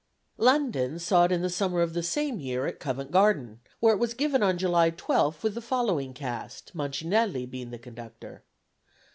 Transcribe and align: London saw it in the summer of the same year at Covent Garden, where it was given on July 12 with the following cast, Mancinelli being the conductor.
London 0.39 0.97
saw 0.97 1.25
it 1.25 1.31
in 1.31 1.43
the 1.43 1.47
summer 1.51 1.79
of 1.79 1.93
the 1.93 2.01
same 2.01 2.39
year 2.39 2.65
at 2.65 2.79
Covent 2.79 3.11
Garden, 3.11 3.59
where 3.79 3.93
it 3.93 3.99
was 3.99 4.15
given 4.15 4.41
on 4.41 4.57
July 4.57 4.89
12 4.89 5.43
with 5.43 5.53
the 5.53 5.61
following 5.61 6.15
cast, 6.15 6.73
Mancinelli 6.73 7.45
being 7.45 7.69
the 7.69 7.77
conductor. 7.77 8.43